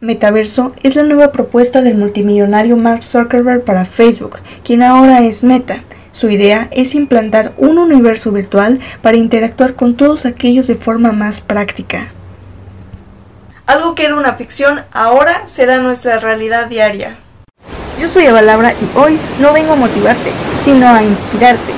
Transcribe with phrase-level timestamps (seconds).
[0.00, 5.82] Metaverso es la nueva propuesta del multimillonario Mark Zuckerberg para Facebook, quien ahora es Meta.
[6.12, 11.40] Su idea es implantar un universo virtual para interactuar con todos aquellos de forma más
[11.40, 12.12] práctica.
[13.66, 17.18] Algo que era una ficción ahora será nuestra realidad diaria.
[18.00, 21.72] Yo soy Avalabra y hoy no vengo a motivarte, sino a inspirarte.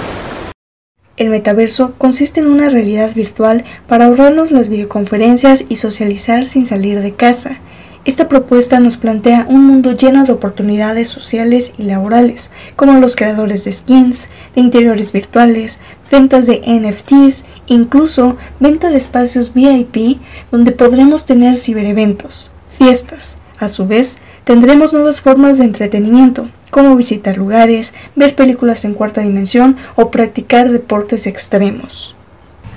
[1.16, 7.00] El metaverso consiste en una realidad virtual para ahorrarnos las videoconferencias y socializar sin salir
[7.00, 7.60] de casa.
[8.06, 13.64] Esta propuesta nos plantea un mundo lleno de oportunidades sociales y laborales, como los creadores
[13.64, 15.80] de skins, de interiores virtuales,
[16.10, 20.18] ventas de NFTs, incluso venta de espacios VIP
[20.50, 23.36] donde podremos tener cibereventos, fiestas.
[23.58, 29.20] A su vez, tendremos nuevas formas de entretenimiento, como visitar lugares, ver películas en cuarta
[29.20, 32.16] dimensión o practicar deportes extremos.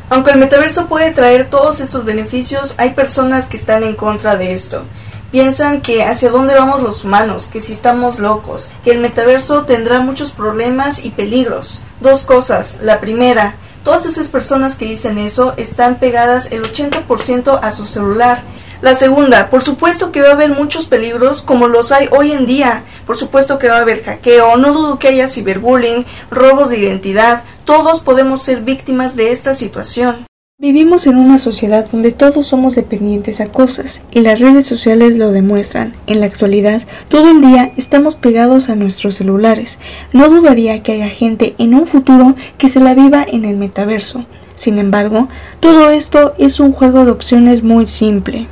[0.10, 4.52] Aunque el metaverso puede traer todos estos beneficios, hay personas que están en contra de
[4.52, 4.84] esto
[5.34, 10.00] piensan que hacia dónde vamos los humanos, que si estamos locos, que el metaverso tendrá
[10.00, 11.82] muchos problemas y peligros.
[12.02, 12.78] Dos cosas.
[12.84, 18.44] La primera, todas esas personas que dicen eso están pegadas el 80% a su celular.
[18.82, 22.46] La segunda, por supuesto que va a haber muchos peligros como los hay hoy en
[22.46, 22.84] día.
[23.08, 27.44] Por supuesto que va a haber hackeo, no dudo que haya ciberbullying, robos de identidad.
[27.66, 30.28] Todos podemos ser víctimas de esta situación.
[30.60, 35.32] Vivimos en una sociedad donde todos somos dependientes a cosas y las redes sociales lo
[35.32, 35.96] demuestran.
[36.06, 39.80] En la actualidad, todo el día estamos pegados a nuestros celulares.
[40.14, 44.28] No dudaría que haya gente en un futuro que se la viva en el metaverso.
[44.54, 45.28] Sin embargo,
[45.60, 48.48] todo esto es un juego de opciones muy simple.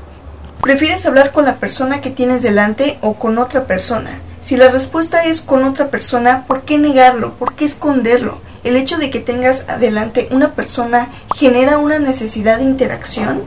[0.64, 4.20] ¿Prefieres hablar con la persona que tienes delante o con otra persona?
[4.42, 7.36] Si la respuesta es con otra persona, ¿por qué negarlo?
[7.36, 8.40] ¿Por qué esconderlo?
[8.64, 13.44] El hecho de que tengas adelante una persona genera una necesidad de interacción?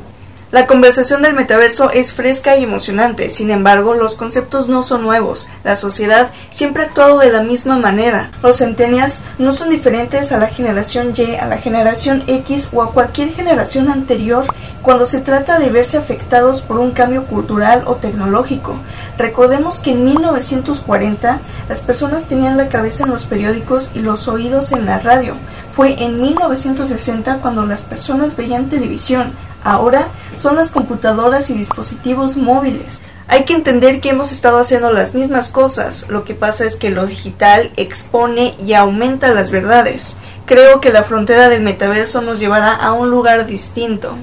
[0.54, 5.48] La conversación del metaverso es fresca y emocionante, sin embargo, los conceptos no son nuevos.
[5.64, 8.30] La sociedad siempre ha actuado de la misma manera.
[8.40, 12.92] Los centennials no son diferentes a la generación Y, a la generación X o a
[12.92, 14.44] cualquier generación anterior
[14.80, 18.76] cuando se trata de verse afectados por un cambio cultural o tecnológico.
[19.16, 21.38] Recordemos que en 1940
[21.69, 25.34] las personas tenían la cabeza en los periódicos y los oídos en la radio.
[25.76, 29.32] Fue en 1960 cuando las personas veían televisión.
[29.62, 30.08] Ahora
[30.41, 33.00] son las computadoras y dispositivos móviles.
[33.26, 36.91] Hay que entender que hemos estado haciendo las mismas cosas, lo que pasa es que
[36.91, 40.16] lo digital expone y aumenta las verdades.
[40.44, 44.16] Creo que la frontera del metaverso nos llevará a un lugar distinto.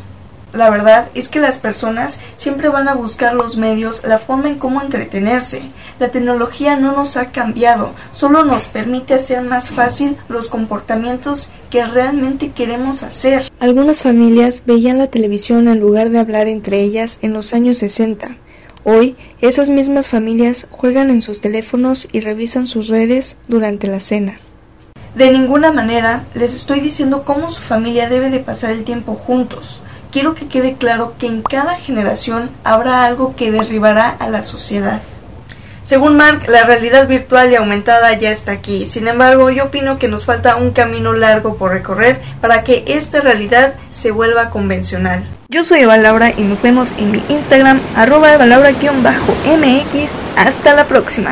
[0.54, 4.60] La verdad es que las personas siempre van a buscar los medios, la forma en
[4.60, 5.62] cómo entretenerse.
[5.98, 11.86] La tecnología no nos ha cambiado, solo nos permite hacer más fácil los comportamientos que
[11.86, 13.50] realmente queremos hacer.
[13.62, 18.36] Algunas familias veían la televisión en lugar de hablar entre ellas en los años 60.
[18.84, 24.38] Hoy, esas mismas familias juegan en sus teléfonos y revisan sus redes durante la cena.
[25.16, 29.82] De ninguna manera les estoy diciendo cómo su familia debe de pasar el tiempo juntos
[30.12, 35.02] quiero que quede claro que en cada generación habrá algo que derribará a la sociedad.
[35.84, 38.88] Según Mark, la realidad virtual y aumentada ya está aquí.
[38.88, 43.20] Sin embargo, yo opino que nos falta un camino largo por recorrer para que esta
[43.20, 45.26] realidad se vuelva convencional.
[45.50, 50.24] Yo soy Eva Laura y nos vemos en mi Instagram, arroba Eva Laura-mx.
[50.38, 51.30] Hasta la próxima.